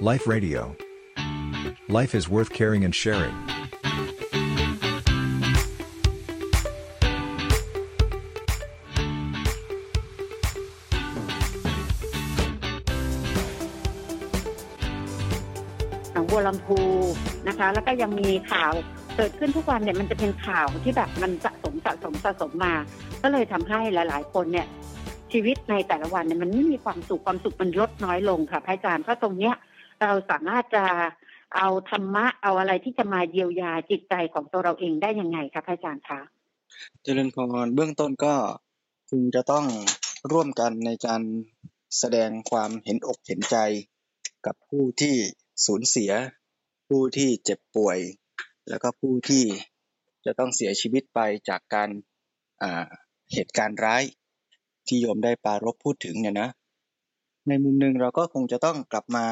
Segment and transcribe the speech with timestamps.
[0.00, 0.76] Life Radio.
[1.88, 3.34] Life is worth caring and sharing.
[16.12, 16.80] หนองบัวลำพู
[17.48, 18.72] นะคะ แล้วก็ยังมีข่าว
[19.16, 22.74] เกิดขึ้นทุกวันเนี่ยมันจะเป็นข่าวที่แบบมันสะสมสะสมสะสมมา
[23.22, 24.66] ก็เลยทำให้หลาย ๆ คนเนี่ย
[25.32, 29.54] ชีวิตในแต่ละวันเนี่ยมันไม่มีความสุขความสุขมันลดน้อยลงค่ะพระอาจารย์เพราะตรงเนี้ย
[30.02, 30.84] เราสามารถจะ
[31.56, 36.20] เอาธรรมะเอาอะไรที่จะมาเยียวยาจิตใจของตัวเราเองได้ยังไงคะพระอาจารย์คะ
[37.02, 38.34] เจริญพรเบื้องต้นก็
[39.10, 39.66] คงจะต้อง
[40.32, 41.22] ร่วมกันในการ
[41.98, 43.56] แสดงความเห็นอกเห็นใจ
[44.46, 45.14] กับผู้ที่
[45.66, 46.12] สูญเสีย
[46.88, 47.98] ผู้ที่เจ็บป่วย
[48.68, 49.44] แล้วก็ผู้ที่
[50.24, 51.88] จะต้องเสียชีวิตไปจากการ
[53.32, 54.02] เหตุการณ์ร้าย
[54.86, 56.48] ที่โยมได้ปรารบพูดถึงเนี่ยนะ
[57.48, 59.26] ในมุมหนึ่งเราก็คงจะต้องกลับมา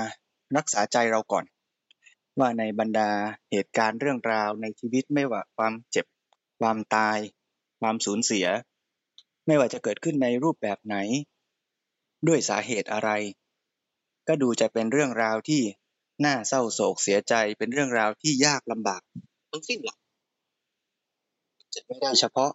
[0.56, 1.45] รักษาใจเราก่อน
[2.39, 3.11] ว่าในบรรดา
[3.50, 6.06] เหตุการณ์เรื่องราวในชีวิตไม่ว่าความเจ็บ
[6.61, 7.19] ความตาย
[7.81, 8.47] ความสูญเสีย
[9.47, 10.97] ไม่ว่าจะเกิดขึ้นในรูปแบบไหน
[12.28, 13.11] ด้วยสาเหตุอะไร
[14.28, 15.62] ก็ดูจะเป็นเรื่องราวที่
[16.25, 19.03] น่าเศร้าโศกเสียใจเป็นเรื่องราวที่ยากลำบาก
[19.51, 19.98] ทั้งสิ้นหรอก
[21.75, 22.51] จะไม่ได้เฉพาะ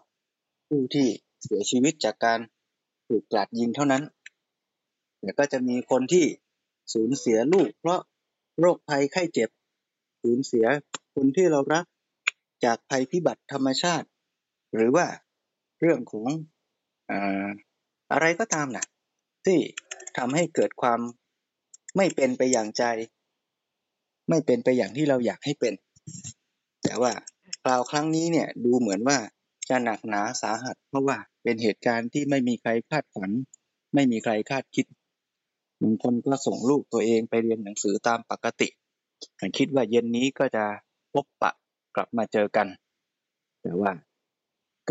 [0.67, 1.07] ผู้ที่
[1.43, 2.39] เสียชีวิตจากการ
[3.07, 4.03] ถูกกราดยิงเท่านั้น
[5.19, 6.25] แต่ก็จะมีคนที่
[6.93, 7.99] สูญเสียลูก เพราะ
[8.59, 9.49] โรคภัยไข้เจ็บ
[10.23, 10.65] สูญเสีย
[11.13, 11.85] คนที่เรารัก
[12.65, 14.07] จากภัยพิบัติธรรมชาติ
[14.75, 15.07] หรือว่า
[15.79, 16.29] เรื่องของ
[17.11, 17.47] อา
[18.11, 18.85] อะไรก็ตามนะ
[19.45, 19.59] ที่
[20.17, 20.99] ทำให้เกิดความ
[21.97, 22.83] ไม่เป็นไปอย่างใจ
[24.29, 25.73] ไม่เป็นไปอย่างที่เราอยากให้เป็น
[26.83, 27.11] แต่ว่า
[27.63, 29.17] คราวครั้งนี้เนี่ยดูเหมือนว่า
[29.69, 33.31] จะหนักหนาสาหัส เพราะว่าเป็นเหตุการณ์ที่ไม่มีใครคาดฝัน
[33.93, 34.85] ไม่มีใครคาดคิด
[35.81, 38.67] บางคนก็ส่งลูกตัวเองไปเรียนหนังสือตามปกติ
[39.39, 40.65] มันคิดว่าเย็นนี้ก็จะ
[41.13, 41.51] พบปะ
[41.95, 42.67] กลับมาเจอกัน
[43.61, 43.91] แต่ว่า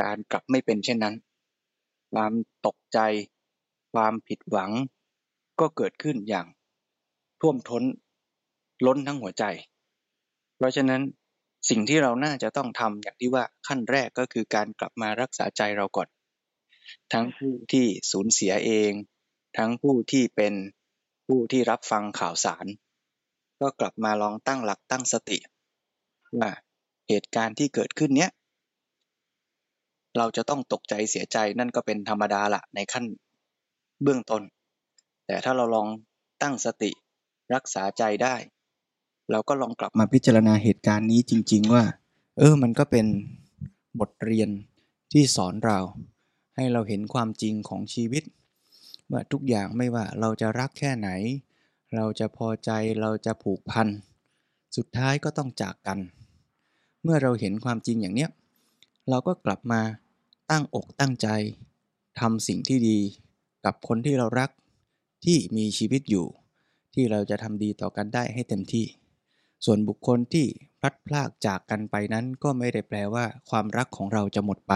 [0.00, 1.14] การกลับไม่เป็นเช่นนั้น
[2.12, 2.32] ความ
[2.66, 2.98] ตกใจ
[3.92, 4.70] ความผิดหวัง
[5.60, 6.46] ก็เกิดขึ้นอย่าง
[7.40, 7.84] ท่วมท้น
[8.86, 9.44] ล้นทั้งหัวใจ
[10.56, 11.02] เพราะฉะนั้น
[11.68, 16.08] สิ่งที่เราน่าจะต้องทำอย่างที่ว่าขั้นแรกก็คือการกลับมารักษาใจเราก่อน
[17.12, 18.92] ทั้งผู้ที่สูญเสียเอง
[19.58, 20.54] ทั้งผู้ที่เป็น
[21.28, 22.66] ผู้ที่รับฟังข่าวสาร
[23.60, 25.38] ก็กลับมาลองตั้งหลักตั้งสติ
[26.38, 26.50] ว่า
[27.08, 28.30] เหตุการณ์ที่เกิดขึ้นเนี้ย
[30.18, 33.04] เราจะต้องตกใจเสียใจนั่นก็เป็นธรรมดาละในขั้น
[34.02, 34.42] เบื้องต้น
[35.26, 35.88] แต่ถ้าเราลอง
[36.42, 36.90] ตั้งสติ
[37.54, 38.34] รักษาใจได้
[39.30, 41.84] เราก็ลองกลับมาพิจารณาเหตุการณ์นี้จริง ๆ ว่า
[42.38, 43.06] เออมันก็เป็น
[44.00, 44.48] บทเรียน
[45.12, 45.78] ที่สอนเรา
[46.56, 48.22] ให้เราเห็นความจริงของชีวิต
[49.12, 51.08] ว่าทุกอย่างไม่ว่าเราจะรักแค่ไหน
[51.94, 52.70] เราจะพอใจ
[53.00, 53.88] เราจะผูกพัน
[54.76, 55.98] สุดท้ายก็ต้องจากกัน
[57.02, 58.30] เมื่อเราเห็นความจริงอย่างเนี้ย
[59.08, 59.80] เราก็กลับมา
[60.50, 61.28] ตั้งอกตั้งใจ
[62.20, 62.98] ทำสิ่งที่ดี
[63.64, 64.50] กับคนที่เรารัก
[65.24, 66.26] ที่มีชีวิตอยู่
[66.94, 68.86] ที่เราจะทำดีต่อกันได้ให้เต็มที่
[69.64, 70.46] ส่วนบุคคลที่
[70.80, 74.74] พลัดพรากจากกันไปนั้นก็ไม่ได้แปลว่าความรักของเราจะหมดไป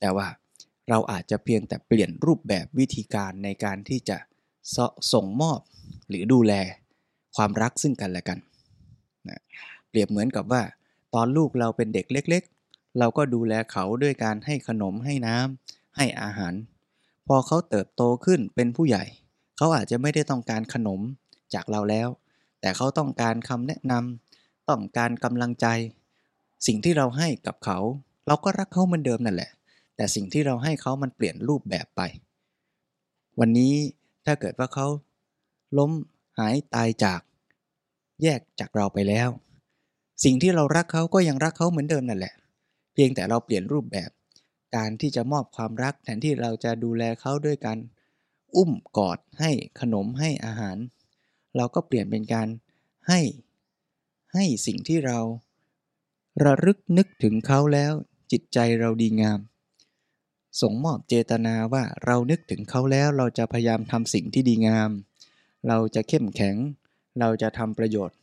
[0.00, 0.26] แต่ว่า
[0.90, 4.16] เราอาจจะเพียงแต่เปลี่ยนรูปแบบวิธีการในการที่จะ
[4.74, 4.78] ส
[5.12, 5.60] ส่งมอบ
[6.08, 6.52] หรือดูแล
[7.36, 8.38] ความรักซึ่งกันและกัน
[9.28, 9.40] นะ
[9.88, 10.62] เปรียบเหมือนกับว่า
[11.14, 16.54] ตอนลูกเราเป็นเด็กเล็ก ๆ เราก็ดูแลเขาด้วยการให้ขนมให้น้ำให้อาหาร
[17.26, 19.04] พอเขาเติบโตขึ้นเป็นผู้ใหญ่
[19.56, 21.00] เขาอาจจะไม่ได้ต้องการขนม
[21.54, 22.08] จากเราแล้ว
[22.60, 25.66] แต่เขาต้องการคำแนะนำต้องการกำลังใจ
[26.66, 27.78] สิ่งที่เราให้กับเขา
[28.26, 29.50] เราก็รักเขาเหมือนเดิมนั่นแหละ
[30.00, 32.02] แต่สิ่งที่เราให้เขามันเปลี่ยนรูปแบบไป
[33.40, 33.74] วันนี้
[34.26, 34.86] ถ้าเกิดว่าเขา
[35.78, 35.90] ล้ม
[36.38, 37.20] หายตายจาก
[38.22, 39.28] แยกจากเราไปแล้ว
[40.24, 42.34] สิ่งที่เรารักเขาก็ยังรักเขาเหมือนเดิมนั่นแหละ
[42.92, 44.10] เพียงแต่เราเปลี่ยนรูปแบบ
[44.76, 47.78] การที่จะมอบความรักแทนที่เราจะดูแลเขาด้วยการ
[48.56, 49.50] อุ้มกอดให้
[49.80, 50.76] ขนมให้อาหาร
[51.56, 52.48] เราก็เปลี่ยนเป็นการ
[53.08, 53.20] ให้
[54.34, 55.18] ให้สิ่งที่เรา
[56.44, 57.92] ระลึกนึกถึงเขาแล้ว
[58.32, 59.40] จิตใจเราดีงาม
[60.60, 64.90] ส่งมอบเจตนาว่าเรานึกถึงเขาแล้วเราจะพยายามทำสิ่งที่ดีงาม
[65.68, 66.56] เราจะเข้มแข็ง
[67.20, 68.16] เราจะทำประโยชน์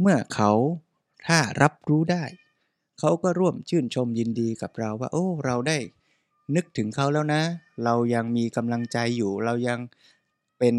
[0.00, 0.52] เมื่อเขา
[1.26, 2.24] ถ้ารับรู้ได้
[2.98, 5.78] เขาก็ร่วมชื่นชมยินดีกับเราว่า โอ้ เราได้
[6.56, 7.42] นึกถึงเขาแล้วนะ
[7.84, 9.78] เรายังมีกำลังใจอยู่ เรายัง
[10.58, 10.74] เป็น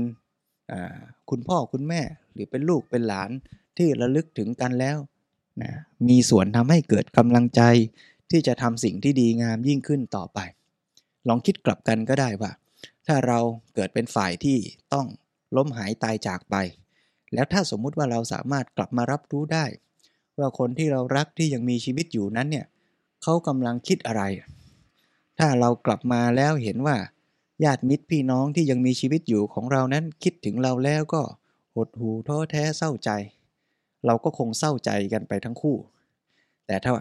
[1.29, 2.01] คุณพ่อคุณแม่
[2.33, 3.29] หรือเป็นลูกเป็นหลาน
[3.77, 4.97] ที่ระลึกถึงกันแล้ว
[5.61, 5.71] นะ
[6.09, 7.61] มีส่วนทำให้เกิดกำลังใจ
[8.33, 10.39] ที่จะทำสิ่งที่ดีงามยิ่งขึ้นต่อไป
[11.27, 12.51] ลองคิดกลับกันก็ได้ว่า
[13.07, 13.39] ถ้าเรา
[13.75, 14.57] เกิดเป็นฝ่ายที่
[14.93, 15.07] ต้อง
[15.55, 16.55] ล้มหายตายจากไป
[17.33, 19.65] แล้วถ้าสมมุติว่าเราสามารถกลับมารับรู้ได้
[20.39, 22.65] ว่าคนที่เรารักที่ยังมีชีวิตอยู่นั้นเนี่ย
[23.23, 24.23] เขากำลังคิดอะไร
[25.39, 26.97] ถ้าเรากลับมาแล้วเห็นว่า
[27.63, 31.21] ญาติมิตรพี่น้องที่ยังมีชีวิตอยู่ของเรานั้นคิดถึงเราแล้วก็
[31.75, 33.09] หดหูท้อแท้เศร้าใจ
[34.05, 35.77] เราก็คงเศร้าใจกันไปทั้งคู่
[36.65, 36.91] แต่ถ้า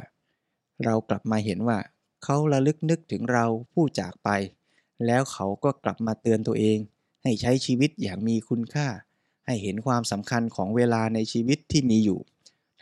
[0.84, 1.78] เรากลับมาเห็นว่า
[2.24, 4.28] เขาระลึกนึกถึงเราผู้จากไป
[5.06, 6.78] แล้วเขาก็กลับมาเตือนตัวเอง
[7.22, 8.88] ให้ใช้ชีวิตอย่างมีคุณค่า
[9.46, 12.20] ให้เห็นความสำคัญของเวลาในชีวิตที่มีอยู่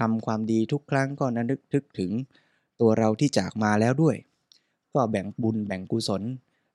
[0.01, 2.11] ทำความดีทุกครั้งก็นนึกทึกถึง
[2.81, 4.17] ตัวเราที่จากมาแล้วด้วย
[4.95, 6.23] ก็แบ่งบุญแบ่งกุศล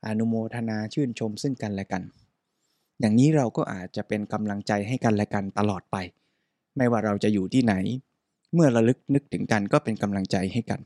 [0.05, 2.03] อนุโมทนาชื่นชมซึ่งกันและกัน
[2.99, 5.97] อย่างนี้เราก็อาจจะเป็นกำลังใจให้กันและกันตลอดไป
[6.77, 7.73] ไม่ว่าเราจะอยู่ที่ไหน
[8.53, 10.81] เมื่อระลึกนึกถึงกันก็เป็นกำลังใจให้กัน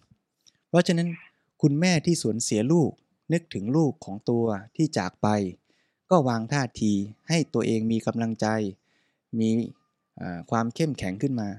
[0.69, 1.09] เพราะฉะนั้น
[1.61, 2.91] คุณแม่ที่สูญเสียลูก
[3.33, 4.45] นึกถึงลูกของตัว
[4.75, 5.27] ที่จากไป
[6.09, 6.93] ก็วางท่าที
[7.29, 8.47] ให้ตัวเองมีกำลังใจ
[9.39, 9.49] มี
[10.51, 11.49] ความเข้มแข็งขึ้นมา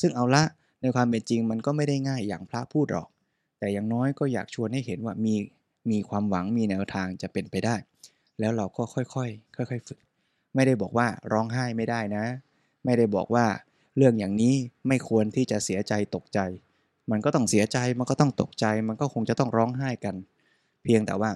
[0.00, 0.44] ซึ่งเอาละ
[0.80, 3.08] ในความเป็นจริงมันก็ไม่ได้ง่ายอย่างพระพูดหรอก
[3.58, 5.34] แต่อย่างน้อยก็อยากชวนให้เห็นว่ามี
[5.90, 7.76] มีความหวังมีแนวทางจะเป็นไปได้
[8.40, 9.98] แล้วเราก็ค่อยๆ ค่อยๆฝึก
[10.54, 12.24] ไม่ได้บอกว่าร้องไห้ไม่ได้นะ
[12.84, 13.46] ไม่ได้บอกว่า
[13.96, 14.54] เรื่องอย่างนี้
[14.88, 16.38] ไม่ควรที่จะเสียใจตกใจ
[17.10, 20.14] มันก็ต้องเสียใจ มันก็ต้องตกใจ มันก็คงจะต้องร้องไห้กัน
[20.84, 21.30] เพียงแต่ว่า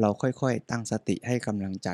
[0.00, 1.88] เราค่อยๆ ตั้งสติให้กำลังใจ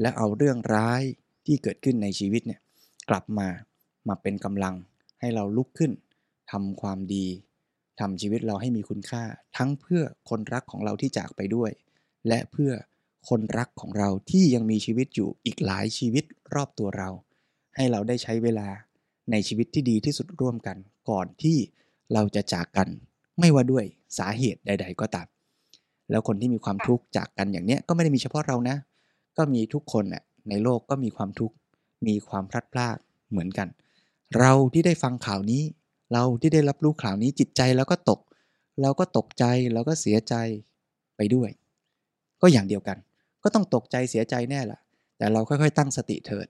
[0.00, 1.02] และเอาเรื่องร้าย
[1.46, 2.60] ที่เกิดขึ้นในชีวิตเนี่ย
[3.08, 3.48] กลับมา
[4.08, 4.74] มาเป็นกำลัง
[5.20, 5.92] ให้เราลุกขึ้น
[6.50, 7.26] ทำความดี
[8.00, 9.22] ทำชีวิตเราให้มีคุณค่า
[9.56, 11.70] ทั้งเพื่อคนรักของเราที่จากไปด้วย
[12.28, 12.72] และเพื่อ
[13.28, 16.24] คนรักของเราที่ยังมีชีวิตอยู่อีกหลายชีวิต
[16.54, 17.10] รอบตัวเรา
[17.76, 18.68] ให้เราได้ใช้เวลา
[19.30, 20.76] ในชีวิตที่ดีที่สุดร่วมกัน
[21.10, 21.58] ก่อนที่
[22.14, 22.88] เราจะจากกัน
[23.40, 23.84] ไม่ว่าด้วย
[24.18, 25.26] สาเหตุใด ๆ ก็ตาม
[26.10, 28.76] แล้วคนที่มีความทุกข์จากกันอย่างเนี้ยก็ไม่ได้มีเฉพาะเรานะ
[29.36, 31.54] ก็มีทุกคนน่ะในโลกก็มีความทุกข์
[32.06, 32.96] มีความพลัดพราก
[33.30, 33.68] เหมือนกัน
[34.38, 35.62] เราที่ได้ฟังข่าวนี้
[36.12, 38.20] เราที่ได้รับรู้ข่าวนี้จิตใจแล้วก็ตก
[38.82, 40.34] เราก็ตกใจเราก็เสียใจ
[41.16, 41.50] ไปด้วย
[42.42, 42.98] ก็อย่างเดียวกัน
[43.42, 44.80] ก็ต้องตกใจเสียใจแน่ละ
[45.18, 46.46] แต่เราค่อยๆ ตั้งสติเถิด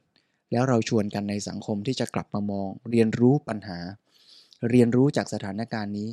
[0.53, 3.79] แล้วเราชวนกันในสังคมที่จะกลับมามอง เรียนรู้ปัญหา
[4.71, 6.11] เรียนรู้จากสถานการณ์นี้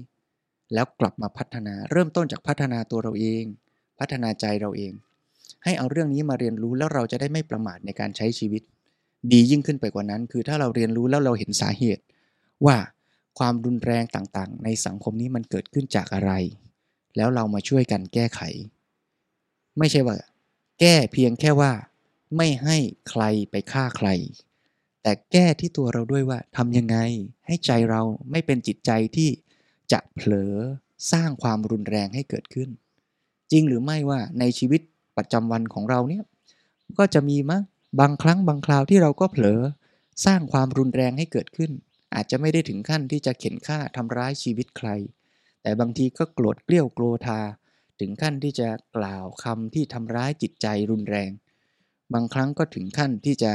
[0.74, 3.44] แล้วกลับมาพัฒนาเริ่มต้นจากพัฒนาตัวเราเอง
[4.00, 4.94] พัฒนาใจเราเอง
[5.64, 8.62] ให้เอาเรื่องนี้มาเรียนรู้แล้วเราจะได้ไม่ประมาทในการใช้ชีวิต
[9.32, 12.04] ดียิ่งขึ้นไปกว่านั้น คือถ้าเราเรียนรู้แล้วเราเห็นสาเหตุ
[12.66, 12.78] ว่า
[13.40, 16.32] ความรุนแรงต่างๆ ในสังคมนี้มันเกิดขึ้นจากอะไร
[17.18, 18.42] แล้วเรามาช่วยกันแก้ไข
[19.78, 20.18] ไม่ใช่ว่า
[20.80, 21.72] แก้เพียงแค่ว่า
[22.38, 22.78] ไม่ให้
[23.10, 24.10] ใครไปฆ่าใคร
[25.08, 26.98] แต่แก้ที่ตัวเราด้วยว่าทำยังไง
[27.48, 29.30] ให้ใจเราไม่เป็นจิตใจที่
[29.92, 30.54] จะเผลอ
[31.12, 32.70] สร้างความรุนแรงให้เกิดขึ้น
[33.52, 34.82] จริงหรือไม่ว่าในชีวิต
[35.18, 36.24] ประจำวันของเราเนี่ย
[36.98, 37.64] ก็จะมีมั้ง
[38.00, 39.62] บางครั้งบางคราวที่เราก็เผลอ
[40.26, 41.72] สร้างความรุนแรงให้เกิดขึ้น
[42.16, 44.90] อาจจะไม่ได้ถึงขั้นที่จะเข็นฆ่าทำร้ายชีวิตใคร
[45.62, 47.40] แต่บางทีก็โกรธเกลี้ยวโกรธา
[48.00, 51.32] ถึงขั้นที่จะกล่าวคำที่ทำร้ายจิตใจรุนแรง
[52.14, 53.54] บางครั้งก็ถึงขั้นที่จะ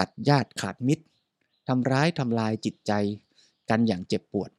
[0.00, 1.04] ตัดญาติขาดมิตร
[1.68, 2.92] ทำร้ายทำลายจิตใจ
[3.70, 4.50] กันอย่างเจ็บปวด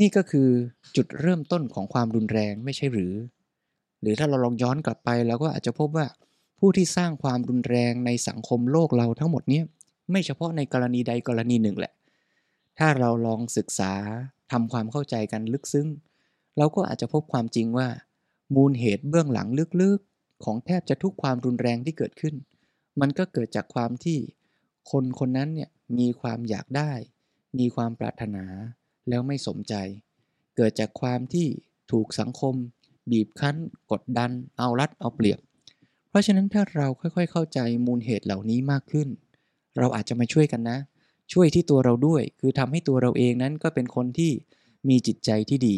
[0.00, 0.48] นี่ก็คือ
[0.96, 3.14] จุดเริ่มต้นของความรุนแรงไม่ใช่หรือ
[4.00, 6.06] หรือถ้าเราลองย้อนกลับไปเราก็อาจจะพบว่า
[6.58, 9.60] ผู้ที่สร้างความรุนแรงในสังคมโลกเราทั้งหมดนี้
[10.10, 11.92] ไม่เฉพาะในกรณีใดกรณีหนึ่งแหละ
[12.78, 13.92] ถ้าเราลองศึกษา
[14.52, 15.88] ทำความเข้าใจกันลึกซึ้ง
[16.58, 17.88] เราก็อาจจะพบความจริงว่า
[18.54, 19.48] มูลเหตุเบื้องหลัง
[19.80, 22.34] ลึกๆ ของแทบจะทุกความรุนแรงที่เกิดขึ้น
[23.00, 24.18] มันก็เกิดจากความที่
[24.90, 26.92] คนคนนั้นเนี่ยมีความอยากได้
[27.58, 28.44] มีความปรารถนา
[29.08, 29.74] แล้วไม่สมใจ
[30.56, 31.46] เกิดจากความที่
[31.92, 32.54] ถูกสังคม
[33.10, 33.56] บีบคั้น
[33.90, 35.38] กดดัน เอารัดเอาเปรียบ
[36.08, 39.08] เพราะฉะนั้นถ้าเราค่อยๆ เข้าใจมูลเหตุเหล่านี้มากขึ้น
[39.78, 40.78] เราอาจจะมาช่วยกันนะ
[41.32, 44.32] ช่วยที่ตัวเราด้วย คือทำให้ตัวเราเองนั้นก็เป็นคนที่
[44.88, 45.76] มีจิตใจที่ดี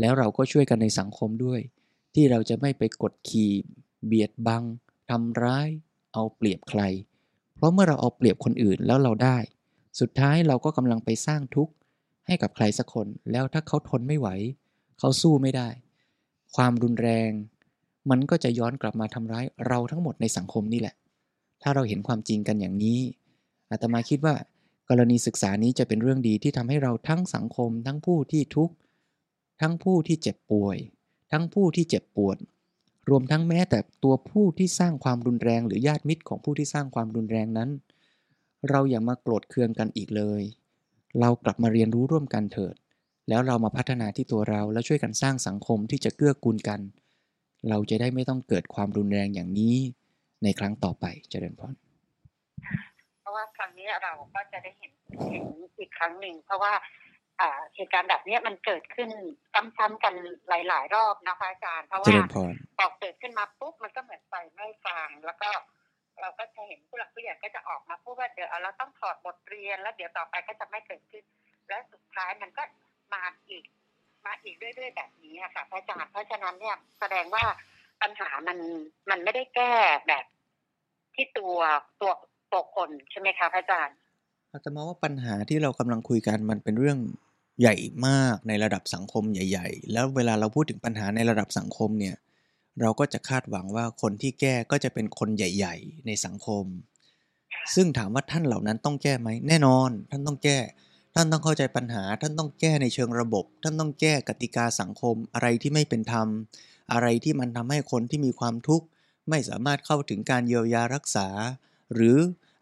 [0.00, 1.60] แล้วเราก็ช่วยกันในสังคมด้วย
[2.14, 3.52] ที่เราจะไม่ไปกดขี่
[4.06, 4.62] เบียดบัง
[5.10, 5.68] ทำร้าย
[6.12, 6.82] เอาเปรียบใคร
[7.56, 9.38] เพราะเมื่อเราเอาเปรียบคนอื่นแล้วเราได้
[10.00, 11.72] สุดท้ายเราก็กำลังไปสร้างทุกข์
[12.26, 14.28] ให้กับใครสักคน แล้วถ้าเขาทนไม่ไหว
[14.98, 15.68] เขาสู้ไม่ได้
[16.56, 17.30] ความรุนแรง
[18.10, 20.94] มันก็จะย้อนกลับมาทำร้ายเราทั้งหมดในสังคมนี่แหละ
[21.62, 23.00] ถ้าเราเห็นความจริงกันอย่างนี้
[23.70, 24.34] อาตมาคิดว่า
[24.88, 28.74] กรณีศึกษานี้จะเป็นเรื่องดีที่ทำให้เราทั้งสังคม ทั้งผู้ที่ทุกข์
[29.60, 30.76] ทั้งผู้ที่เจ็บป่วย
[31.32, 32.36] ทั้งผู้ที่เจ็บปวด
[33.10, 37.70] รวมทั้งแม้แต่ตัวผู้ที่สร้างความรุนแรง หรือญาติมิตรของผู้ที่สร้างความรุนแรงนั้น
[38.70, 40.42] เราอย่ามาโกรธเคืองกันอีกเลย
[41.20, 42.74] เรากลับมาเรียนรู้ร่วมกันเถิด
[43.28, 46.80] แล้วเรามาพัฒนาที่ตัวเราแล้วช่วยกันสร้างสังคมที่จะเกื้อกูลกัน
[47.68, 49.76] เราจะได้ไม่ต้องเกิดความรุนแรงอย่างนี้
[50.42, 51.74] ในครั้งต่อไปเจริญพร
[53.22, 54.92] ขอราะว่าครั้งนี้เราก็จะได้เห็น
[55.30, 55.44] เห็น
[55.78, 56.72] อีกครั้งหนึ่งเพราะว่า
[57.74, 59.10] เหตุการณ์แบบนี้มันเกิดขึ้น
[59.78, 60.14] ซ้ำๆกัน
[60.48, 65.50] หลาย ๆ รอบนะคะอาจารย์ เพราะเจว่าริญพรพอเกิดขึ้นมาปุ๊บมันก็เหมือนไฟไหม้ฟางแล้วก็
[66.20, 71.24] เราก็จะเห็นผู้หลักผู้ใหญ่ก็จะออกมาพูดว่าเดี๋ยวเราต้องถอดบทเรียน แล้วเดี๋ยวต่อไปก็จะไม่เกิดขึ้น
[71.68, 72.62] และสุดท้ายมันก็
[73.14, 73.64] มาอีก
[74.26, 77.44] มาอีกเรื่อยๆแบบนี้อะค่ะพระอาจารย์เพราะฉะนั้นเนี่ยแสดงว่า
[78.02, 78.58] ปัญหามัน
[79.10, 79.72] มันไม่ได้แก้
[80.08, 80.24] แบบ
[81.14, 81.58] ที่ตัว
[82.00, 82.12] ตัว
[82.52, 83.96] ตัวคนใช่ไหมคะพระอาจารย์
[84.52, 86.98] อาตมาว่าปัญหาที่เรากำลังคุยกันมันเป็นเรื่อง
[87.60, 87.74] ใหญ่
[88.06, 92.16] มากในระดับสังคมใหญ่ ๆ แล้วเวลาเราพูดถึงปัญหาในระดับสังคมเนี่ย
[92.80, 96.64] เราก็จะคาดหวังว่าคนที่แก้ก็จะเป็นคนใหญ่ ๆ ในสังคม
[97.74, 100.58] ซึ่งถามว่าท่านเหล่านั้นต้องแก้ไหมแน่นอน ท่านต้องแก้
[101.14, 106.28] ท่านต้องเข้าใจปัญหา ท่านต้องแก้ในเชิงระบบ ท่านต้องแก้กติกาสังคม อะไรที่ไม่เป็นธรรม
[106.92, 108.86] อะไรที่มันทำให้คนที่มีความทุกข์
[109.30, 111.28] ไม่สามารถเข้าถึงการเยียวยารักษา
[111.94, 112.16] หรือ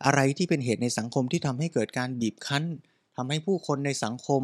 [0.05, 2.65] อะไรที่เป็นเหตุในสังคมที่ทำให้เกิดการบีบคั้น
[3.17, 4.43] ทำให้ผู้คนในสังคม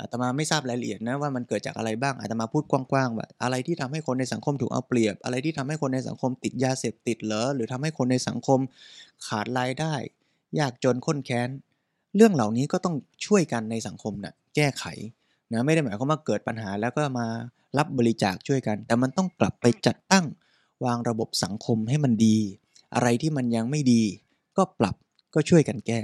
[0.00, 8.58] อาตมาไม่ทราบรายละเอียดนะว่ามันเกิดจากอะไรบ้างอาตมาพูดกว้างๆว่าอะไรที่ทำให้คนในสังคมถูกเอาเปรียบ อะไรที่ทำให้คนในสังคมติดยาเสพติดเหรอหรือทำให้คนในสังคม
[9.26, 9.94] ขาดรายได้
[10.58, 11.48] ยากจนข้นแค้น
[12.16, 12.94] เรื่องเหล่านี้ก็ต้อง
[13.26, 14.84] ช่วยกันในสังคมนะ่ะแก้ไข
[15.52, 17.26] นะไม่ได้หมายความว่าเกิดปัญหาแล้วก็มา
[17.78, 20.24] รับบริจาคช่วยกัน แต่มันต้องกลับไปจัดตั้ง
[20.84, 22.38] วางระบบสังคมให้มันดี
[22.94, 24.02] อะไรที่มันยังไม่ดี
[24.56, 24.96] ก็ปรับ
[25.34, 26.00] ก็ช่วยกันแก้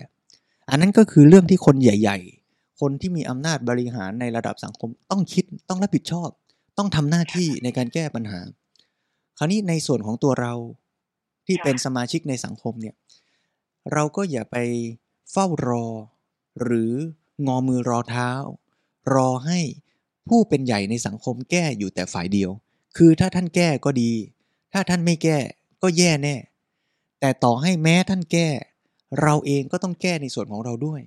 [0.70, 2.43] อันนั้นก็คือเรื่องที่คนใหญ่ ๆ
[2.86, 6.28] คนที่มีอำนาจบริหารในระดับสังคม ต้องคิดต้องรับผิดชอบ
[6.78, 8.40] ต้องทำหน้าที่ในการแก้ปัญหา
[9.38, 10.54] คราวนี้ในส่วนของตัวเรา
[11.46, 12.94] ที่เป็นสมาชิกในสังคมเนี่ย
[13.92, 14.56] เราก็อย่าไป
[15.32, 15.86] เฝ้ารอ
[16.62, 16.92] หรือ
[17.46, 18.30] งอมือรอเท้า
[19.14, 19.60] รอให้
[20.28, 22.50] ผู้เป็นใหญ่ในสังคมแก้อยู่แต่ฝ่ายเดียว
[22.96, 24.12] คือถ้าท่านแก้ก็ดี
[24.72, 25.38] ถ้าท่านไม่แก้
[25.82, 26.36] ก็แย่แน่
[27.20, 28.48] แต่ต่อให้แม้ท่านแก้
[29.22, 31.00] เราเองก็ต้องแก้ในส่วนของเราด้วย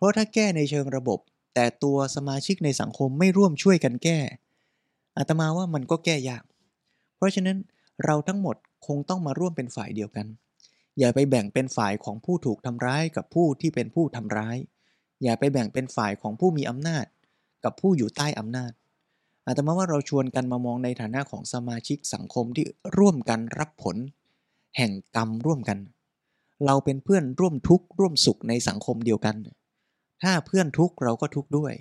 [0.00, 1.18] เพราะถ้าแก้ในเชิงระบบ
[1.54, 4.18] แต่ตัวสมาชิกในสังคมไม่ร่วมช่วยกันแก้
[5.16, 6.44] อาตมาว่ามันก็แก้ยาก
[7.16, 7.58] เพราะฉะนั้น
[8.04, 10.26] เราทั้งหมดคงต้องมาร่วมเป็นฝ่ายเดียวกัน
[10.98, 14.56] อย่าไปแบ่งเป็นฝ่ายของผู้ถูกทำร้ายกับผู้ที่เป็นผู้ทำร้าย
[15.22, 17.04] อย่าไปแบ่งเป็นฝ่ายของผู้มีอำนาจ
[17.64, 18.72] กับผู้อยู่ใต้อำนาจ
[19.46, 22.66] อาตมาว่าเราชวนกันมามองในฐานะของสมาชิกสังคมที่
[22.98, 23.96] ร่วมกันรับผล
[24.76, 25.78] แห่งกรรมร่วมกัน
[26.66, 29.36] เราเป็นเพื่อนร่วมทุกข์ร่วมสุขในสังคมเดียวกัน
[30.22, 31.72] ถ้าเพื่อนทุกข์เราก็ทุกข์ด้วย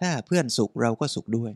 [0.00, 1.52] ถ้าเพื่อนสุขเราก็สุขด้วย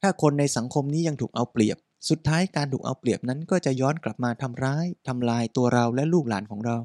[0.00, 1.76] ถ้าคนในสังคมนี้ยังถูกเอาเปรียบ
[2.08, 6.76] สุดท้ายการถูกเอาเปรียบนั้นก็จะย้อนกลับมาทำร้ายทำลายตัวเราและลูกหลานของเรา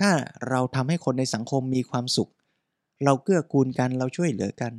[0.00, 0.10] ถ้า
[0.48, 2.30] เราทำให้คนในสังคมมีความสุข
[3.04, 4.72] เราเกื้อกูลกันเราช่วยเหลือกัน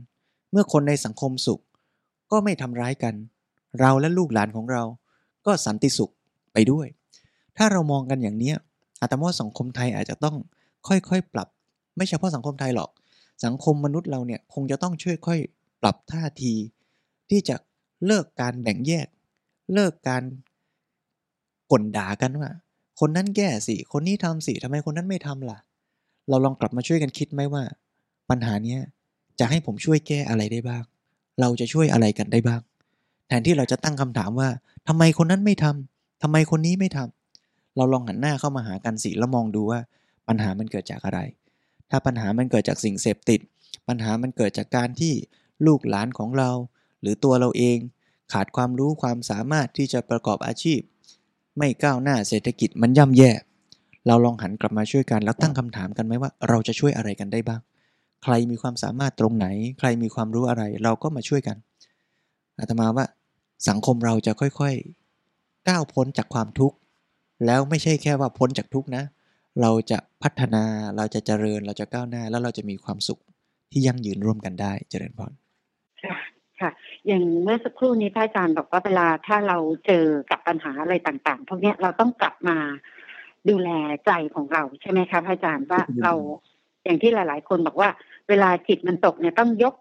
[0.52, 1.62] เมื่อคนในสังคมสุข
[2.32, 3.16] ก็ไม่ทำร้ายกัน
[3.80, 4.84] เราและลูกหลานของเรา
[5.46, 6.12] ก็สันติสุข
[6.54, 6.88] ไปด้วย
[7.58, 8.54] ถ้าเรามองกันอย่างนี้
[9.02, 10.36] อาตมว่าสังคมไทยอาจจะต้อง
[10.88, 11.48] ค่อยๆ ปรับ
[11.98, 12.90] ไม่เฉพาะสังคมไทยหรอก
[13.46, 15.40] สังคมมนุษย์เราเนี่ยคงจะต้องช่วยค่อย
[15.82, 16.54] ปรับท่าที
[17.30, 17.56] ที่จะ
[18.06, 19.08] เลิกการแบ่งแยก
[19.74, 20.24] เลิกการ
[21.72, 22.52] ก่นด่ากันว่า
[23.00, 25.58] คนนั้นแก้สิ คนนี้ทำสิทำไมคนนั้นไม่ทำล่ะ
[26.30, 27.64] เราลองกลับมาช่วยกันคิดไหมว่า
[28.30, 28.80] ปัญหาเนี้ย
[29.40, 30.84] จะให้ผมช่วยแก้อะไรได้บ้าง
[31.40, 32.62] เราจะช่วยอะไรกันได้บ้าง
[33.28, 34.50] แทนที่เราจะตั้งคำถามว่า
[34.88, 39.80] ทำไมคนนั้นไม่ทำทำไมคนนี้ไม่ทำเราลองหันหน้าเข้ามาหากันสิแล้วมองดูว่า
[40.28, 41.20] ปัญหามันเกิดจากอะไร
[41.90, 43.40] ถ้าปัญหามันเกิดจากสิ่งเสพติด
[43.88, 45.14] ปัญหามันเกิดจากการที่
[45.68, 46.52] ลูกหลานของเรา
[47.02, 47.78] หรือตัวเราเอง
[48.34, 50.80] ขาดความรู้ความสามารถที่จะประกอบอาชีพ
[51.58, 53.32] ไม่ก้าวหน้าเศรษฐกิจมันย่ำแย่
[54.08, 57.62] เราลองหันกลับมาช่วยกันแล้วตั้งคำถามกันไหมว่าเราจะช่วยอะไรกันได้บ้าง
[58.24, 59.48] ใครมีความสามารถตรงไหน
[59.80, 61.58] ใครมีความรู้อะไร เราก็มาช่วยกัน
[62.60, 63.06] อาตมาว่า
[63.70, 66.78] สังคมเราจะค่อยๆ ก้าวพ้นจากความทุกข์
[67.46, 69.04] แล้วไม่ใช่แค่ว่าพ้นจากทุกข์นะ
[69.62, 70.64] เราจะพัฒนา
[70.98, 73.22] เราจะเจริญเราจะก้าวหน้า แล้วเราจะมีความสุข
[73.72, 75.32] ที่ยั่งยืนร่วมกันได้เจริญพร
[76.04, 76.18] ค่ะ
[76.60, 76.70] ค่ะ
[77.08, 82.58] อย่างเมื่อสักครู่นี้พระอาจารย์บอกว่าเวลาถ้าเราเจอกับปัญหาอะไรต่างๆพวกนี้เราต้องกลับมา
[83.50, 83.70] ดูแล
[84.06, 86.14] ใจของเราใช่ไหมคะพระอาจารย์ว่าเรา
[86.84, 87.90] อย่างที่หลาย ๆ คนบอกว่า
[88.30, 89.76] เวลาจิตมันตกเนี่ยต้องยก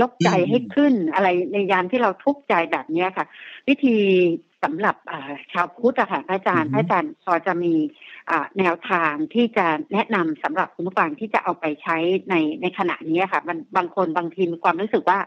[0.00, 3.26] ยกใจให้ขึ้นอะไรในยามที่เราทุกข์ใจแบบเนี้ยค่ะ
[3.68, 3.96] วิธี
[4.62, 7.72] สำหรับอ่าชาวพุทธอะค่ะพระอาจารย์พระอาจารย์พอจะมี
[8.30, 11.96] อ่าแนวทางที่จะแนะนำสำหรับคุณผู้ฟังที่จะเอาไปใช้
[12.30, 15.18] ในในขณะนี้ค่ะ มันบางคนบางทีมีความรู้สึกว่า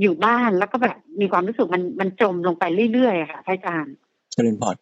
[0.00, 3.94] อยู่บ้านแล้วก็แบบมีความรู้สึกมันมันจมลงไปเรื่อยๆอะค่ะพระอาจารย์
[4.32, 4.76] เจริญพร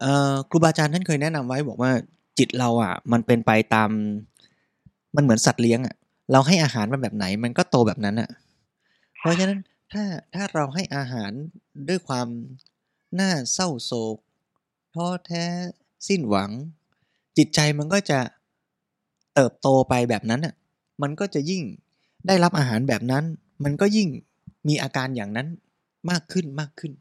[0.00, 1.90] เอ่อครูบาอาจารย์ท่านเคยแนะนำไว้บอกว่า
[2.38, 3.90] จิตเราอะ มันเป็นไปตาม
[5.16, 5.94] มันเหมือนสัตว์เลี้ยงอะ
[6.32, 8.30] เราให้อาหารมันแบบไหน มันก็โตแบบนั้นอะ
[9.18, 9.60] เพราะฉะนั้น
[9.92, 11.30] ถ้าถ้าเราให้อาหาร
[11.88, 12.26] ด้วยความ
[13.16, 14.16] หน่าเศร้าโศก
[14.94, 15.44] ท้อแท้
[16.08, 16.50] สิ้นหวัง
[17.36, 18.20] จจิตใจมันก็จะ
[19.34, 20.54] เติบโตไปแบบนั้นอะ
[21.02, 21.62] มันก็จะยิ่ง
[22.26, 23.24] ได้รับอาหารแบบนั้น
[23.64, 24.08] มันก็ยิ่ง
[24.68, 25.48] มีอาการอย่างนั้น
[26.10, 26.92] มากขึ้นมากขึ้น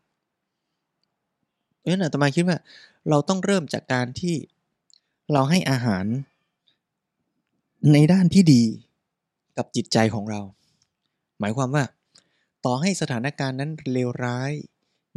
[1.78, 2.58] เพราะฉะนั้นอาตมาคิดว่า
[3.10, 4.36] เราต้องเริ่มจากการที่
[5.34, 6.06] เราให้อาหาร
[7.94, 8.64] ในด้านที่ดี
[9.58, 10.42] กับจิตใจของเรา
[11.40, 11.84] หมายความว่า
[12.66, 14.52] ต่อให้สถานการณ์นั้นเลวร้าย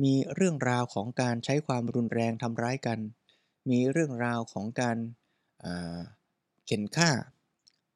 [0.02, 2.98] มีเรื่องราวของการใช้ความรุนแรงทำร้ายกัน
[3.70, 4.96] มีเรื่องราวของการ
[6.66, 7.10] เข็นฆ่า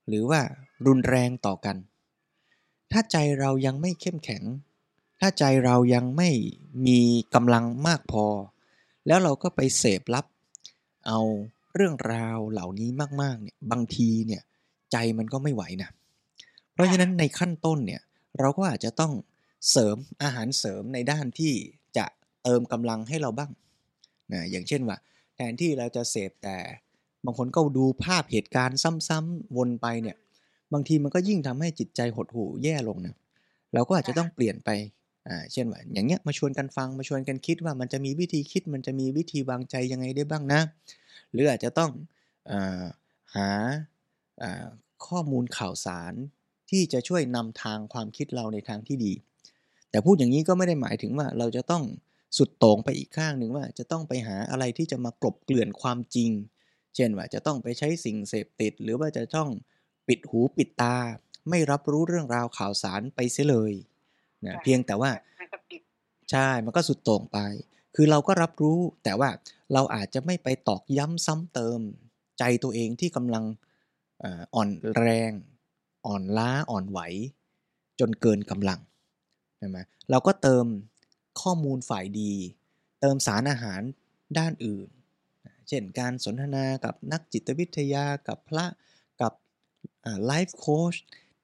[0.09, 0.41] หรือว่า
[0.87, 1.77] รุนแรงต่อกัน
[2.93, 4.43] ถ้าใจเรายังไม่เข้มแข็ง
[5.21, 6.31] ถ้าใจเรายังไม่
[6.87, 7.01] มี
[7.35, 8.27] กำลังมากพอ
[9.07, 10.27] แล้วเราก็ไปเสพรับ
[11.07, 11.21] เอา
[11.75, 12.91] เรื่องราวเหล่านี้
[13.23, 14.43] มากๆเนี่ยบางทีเนี่ย
[14.93, 15.91] ใจมันก็ไม่ไหวนะ
[16.73, 18.03] เพราะฉะนั้นในขั้นต้นเนี่ย
[18.39, 19.13] เราก็อาจจะต้อง
[19.71, 21.55] เสริมอาหารเสริมในด้านที่
[22.45, 23.51] เติมกำลังให้เราบ้าง
[24.33, 24.97] นะอย่างเช่นว่า
[25.35, 26.57] แทนที่เราจะเสพแต่
[27.25, 30.17] บางคนก็ดูภาพเหตุการณ์ซ้ำๆวนไปเนี่ย
[30.73, 33.15] บางทีมันก็ยิ่งทำให้จิตใจหดหู่แย่ลงนะ
[33.75, 34.71] เราก็อาจจะต้องเปลี่ยนไป
[35.29, 40.61] อ่าเช่นว่า อย่างเงี้ยมาชวนกันฟังมาชวนกันคิดว่ามันจะมีวิธีคิดมันจะมีวิธีวางใจยังไงได้บ้างนะ
[41.33, 41.91] หรืออาจจะต้อง
[42.51, 42.85] อา
[43.37, 43.49] หา
[45.07, 46.15] ข้อมูลข่าวสาร
[46.71, 49.13] ที่จะช่วยนำทางความคิดเราในทางที่ดี
[49.91, 51.83] แต่พูดอย่างนี้ก็ไม่ได้หมายถึงว่าเราจะต้อง
[52.37, 56.31] สุดโต่งไปอีกข้างหนึ่งว่าจะต้องไปหาอะไรที่จะมากลบเกลื่อนความจริง
[56.95, 59.49] เช่นว่าจะต้องไปใช้สิ่งเสพติด หรือว่าจะต้อง
[60.09, 60.97] ปิดหูปิดตา
[61.51, 63.73] ไม่รับรู้เรื่องราวข่าวสารไปเสียเลย
[64.47, 65.11] นะเพียงแต่ว่า
[66.31, 67.39] ใช่มันก็สุดโต่งไป
[67.97, 69.31] คือเราก็รับรู้แต่ว่า
[69.73, 71.81] เราอาจจะไม่ไปตอกย้ำซ้ำเติม
[72.39, 73.45] ใจตัวเองที่กำลัง
[74.55, 75.33] อ่อนแรง
[76.07, 77.01] อ่อนล้าอ่อนไหว
[78.01, 78.81] จนเกินกำลัง
[79.59, 79.79] ใช่ไหม
[80.11, 80.65] เราก็เติม
[81.45, 82.33] ข้อมูลฝ่ายดี
[83.01, 83.83] เติมสารอาหาร
[84.39, 84.89] ด้านอื่น
[85.69, 88.67] เช่นการสนทนากับนักจิตวิทยากับพระ
[89.21, 89.33] กับ
[90.27, 90.95] ไลฟ์โค้ช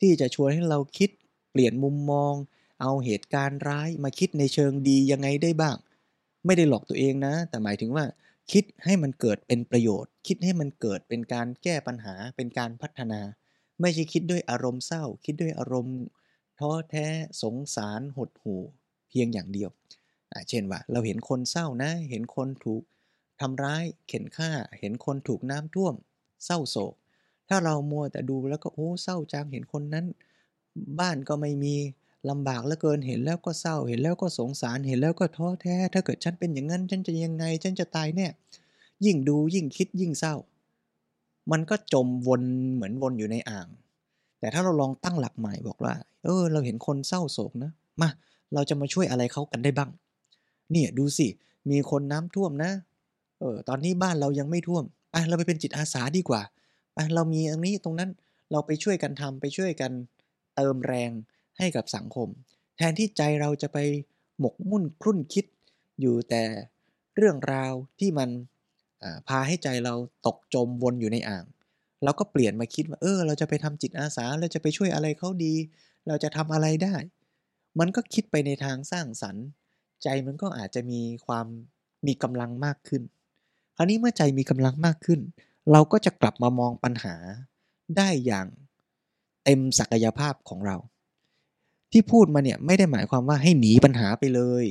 [0.01, 1.11] ที่จะชวนให้เราคิด
[1.51, 2.35] เปลี่ยนมุมมอง
[2.81, 5.77] เอาเหตุการณ์ร้ายมาคิดในเชิงดียังไงได้บ้าง
[6.47, 8.05] ไม่ได้หลอกตัวเองนะ แต่หมายถึงว่า
[8.53, 13.21] คิดให้มันเกิดเป็นประโยชน์ คิดให้มันเกิดเป็นการแก้ปัญหาเป็นการพัฒนา
[13.81, 15.99] ไม่ใช่คิดด้วยอารมณ์เศร้า คิดด้วยอารมณ์
[16.59, 17.07] ท้อแท้
[17.43, 18.63] สงสารหดหู่
[19.11, 19.71] เพียงอย่างเดียว
[20.49, 22.83] เช่นว่า เราเห็นคนเศร้านะ เห็นคนถูก
[23.41, 25.95] ทำร้าย เข็นฆ่า เห็นคนถูกน้ำท่วม
[26.45, 26.95] เศร้าโศก
[27.49, 30.07] ถ้าเรามัวแต่ดูแล้วก็โอ้เศร้าจัง เห็นคนนั้น
[31.01, 31.75] บ้านก็ไม่มี
[32.31, 38.27] ลำบากเหลือเกิน เห็นแล้วก็เศร้า เห็นแล้วก็สงสาร เห็นแล้วก็ท้อแท้ ถ้าเกิดฉันเป็นอย่างนั้น ฉันจะยังไง ฉันจะตายแน่
[39.05, 40.35] ยิ่งดูยิ่งคิดยิ่งเศร้า
[41.51, 42.43] มันก็จมวน
[42.75, 43.69] เหมือนวนอยู่ในอ่าง
[44.39, 45.95] แต่ถ้าเราลองตั้งหลักใหม่บอกว่า
[46.25, 47.71] เออ เราเห็นคนเศร้าโศกนะ
[48.01, 48.09] มา
[48.55, 49.91] เราจะมาช่วยอะไรเขากันได้บ้าง
[50.71, 51.27] เนี่ยดูสิ
[51.71, 52.73] มีคนน้ำท่วมนะ
[53.41, 56.43] เออตอนนี้บ้านเรายังไม่ท่วมไปเราไปเป็นจิตอาสาดีกว่า
[56.95, 58.11] ไปเรามีตรงนี้ตรงนั้น
[58.53, 59.93] เราไปช่วยกันทำไปช่วยกัน
[60.57, 61.11] เติมแรง
[61.59, 62.29] ให้กับสังคม
[62.77, 63.79] แทนที่ใจเราจะไป
[64.41, 65.47] หมกมุ่นครุ่นคิด
[66.01, 66.43] อยู่แต่
[67.17, 68.31] เรื่องราวที่มัน
[69.29, 69.95] พาให้ใจเรา
[70.27, 71.45] ตกจมวนอยู่ในอ่าง
[72.05, 75.55] เราก็เปลี่ยนมาคิดว่าเออ เราจะไปทำจิตอาสาเราจะไปช่วยอะไรเขาดี
[76.09, 76.95] เราจะทำอะไรได้
[77.79, 79.47] มันก็คิดไปในทางสร้างสรรค์
[80.03, 81.47] ใจมันก็อาจจะมีความ
[82.07, 83.03] มีกำลังมากขึ้น
[83.77, 85.21] คราวนี้เมื่อใจมีกำลังมากขึ้น
[85.73, 87.15] เราก็จะกลับมามองปัญหา
[87.97, 88.47] ได้อย่าง
[89.45, 90.77] เต็มศักยภาพของเรา
[91.93, 94.67] ที่พูดมาเนี่ยไม่ได้หมายความว่าให้หนีปัญหาไปเลย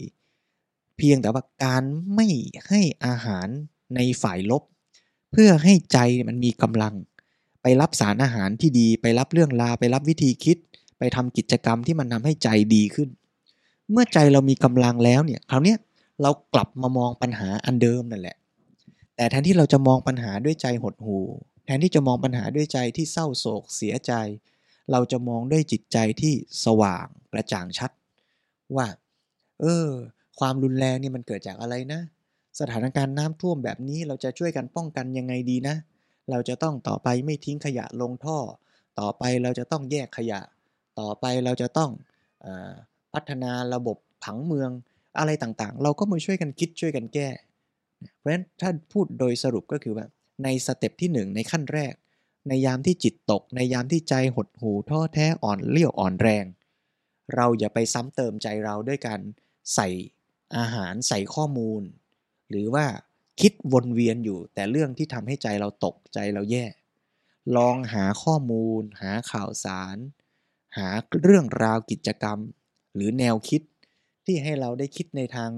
[0.97, 1.83] เพียงแต่ว่าการ
[2.15, 2.27] ไม่
[2.67, 3.47] ให้อาหาร
[3.95, 4.63] ในฝ่ายลบ
[5.31, 6.95] เพื่อให้ใจมันมีกำลัง
[7.61, 10.57] ไปรับสารอาหารที่ดี ไปรับเรื่องราวไปรับวิธีคิด
[10.99, 13.09] ไปทำกิจกรรมที่มันทาให้ใจดีขึ้น
[13.91, 15.75] เมื่อใจเรามีกำลังแล้วเนี่ยคราวนี้
[16.21, 18.37] เรากลับมามองปัญหาอันเดิมนั่นแหละ
[19.15, 21.25] แต่แทนที่เราจะมองปัญหาด้วยใจหดหู่
[21.65, 24.13] แทนที่จะมองปัญหาด้วยใจที่เศร้าโศกเสียใจ
[24.91, 26.33] เราจะมองด้วยจิตใจที่
[26.65, 27.91] สว่างประจ่างชัด
[28.75, 28.87] ว่า
[29.61, 29.87] เออ
[30.39, 32.01] ความรุนแรงนี่มันเกิดจากอะไรนะ
[32.59, 35.75] สถานการณ์น้ำท่วมแบบนี้เราจะช่วยกันป้องกันยังไงดีนะ
[36.29, 38.37] เราจะต้องต่อไปไม่ทิ้งขยะลงท่อ
[38.99, 40.39] ต่อไปเราจะต้องแยกขยะ
[40.99, 41.91] ต่อไปเราจะต้อง
[42.45, 42.47] อ
[43.13, 44.71] พัฒนาระบบผังเมือง
[45.19, 47.29] อะไรต่างๆ เราก็มาช่วยกันคิดช่วยกันแก้
[48.17, 50.05] เพราะฉะนั้นถ้าพูดโดยสรุปก็คือว่า
[50.43, 51.93] ใน step ที่ 1 ในขั้นแรก
[52.47, 56.45] ในยามที่จิตตก ในยามที่ใจหดหู่ท้อแท้อ่อนเปลี้ยอ่อนแรง
[57.35, 59.19] เราอย่าไปซ้ำเติมใจเราด้วยการ
[59.75, 59.87] ใส่
[60.57, 61.81] อาหารใส่ข้อมูล
[62.49, 62.85] หรือว่า
[63.41, 66.65] คิดวนเวียนอยู่แต่เรื่องที่ทำให้ใจเราตกใจเราแย่
[67.57, 69.97] ลองหาข้อมูล หาข่าวสาร
[70.77, 70.87] หา
[71.23, 72.37] เรื่องราวกิจกรรม
[72.95, 73.61] หรือแนวคิด
[74.25, 75.51] ที่ให้เราได้คิดในทาง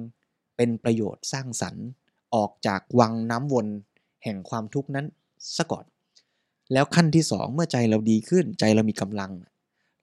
[0.58, 1.86] เป็นประโยชน์สร้างสรรค์
[2.36, 3.68] ออกจากวังน้ำวน
[4.24, 5.06] แห่งความทุกข์นั้น
[5.58, 5.86] ซะก่อน
[6.74, 9.32] แล้วขั้นที่สองเมื่อใจเราดีขึ้นใจเรามีกำลัง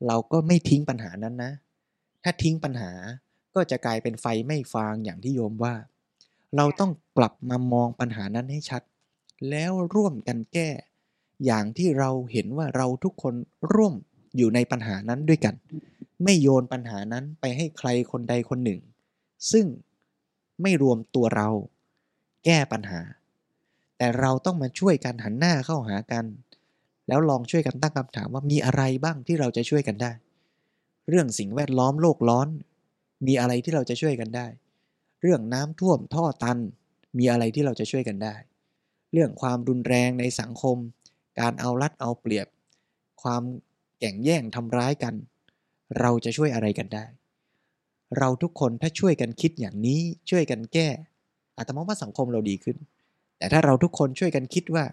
[0.07, 1.53] เราก็ไม่ทิ้งปัญหานั้นนะ
[2.23, 2.92] ถ้าทิ้งปัญหา
[3.55, 5.75] ก็จะกลายเป็นไฟไม่ฟางอย่างที่โยมว่า
[6.57, 8.83] เราต้องกลับมามองปัญหานั้นให้ชัด
[9.51, 10.68] แล้วร่วมกันแก้
[11.44, 13.35] อย่างที่เราเห็นว่าเราทุกคน
[13.73, 13.94] ร่วม
[14.37, 15.55] อยู่ในปัญหานั้นด้วยกัน
[16.25, 18.81] ไม่โยนปัญหานั้นไปให้ใครคนใดคนหนึ่ง
[19.53, 19.67] ซึ่ง
[20.62, 21.49] ไม่รวมตัวเรา
[22.45, 23.01] แก้ปัญหา
[23.99, 26.25] แต่เราต้องมาช่วยกันหันหน้าเข้าหากัน
[27.09, 30.12] แล้วลองช่วยกันตั้งคำถามว่ามีอะไรบ้างที่เราจะช่วยกันได้
[31.09, 32.49] เรื่องสิ่งแวดล้อมโลกร้อน
[33.27, 34.47] มีอะไรที่เราจะช่วยกันได้
[35.23, 36.59] เรื่องน้ำท่วมท่อตัน
[37.19, 38.35] มีอะไรที่เราจะช่วยกันได้
[39.12, 40.77] เรื่องความรุนแรงในสังคม
[41.41, 42.47] การเอารัดเอาเปรียบ
[43.23, 43.43] ความ
[44.01, 45.15] แข่งแย่งทำร้ายกัน
[46.01, 47.05] เราจะช่วยอะไรกันได้
[48.19, 50.89] เราทุกคนถ้าช่วยกันคิดอย่างนี้ช่วยกันแก้
[51.59, 52.77] อาตมาว่าสังคมเราดีขึ้น
[53.39, 54.85] แต่ถ้าเราทุกคนช่วยกันคิดว่า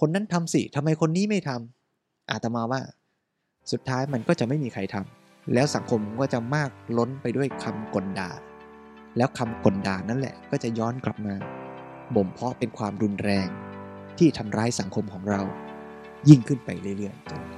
[0.00, 2.80] คนนั้นทำสิทำไมคนนี้ไม่ทำอาตมาว่า
[3.72, 8.30] สุดท้ายมันก็จะไม่มีใครทำแล้วสังคมก็จะมากล้นไปด้วยคำกลด่า
[9.16, 11.34] แล้วคำกลด่านั่นแหละก็จะย้อนกลับมา
[12.14, 13.48] บ่มเพาะเป็นความรุนแรง
[14.18, 15.42] ที่ทำร้ายสังคมของเรา
[16.28, 17.57] ยิ่งขึ้นไปเรื่อยๆ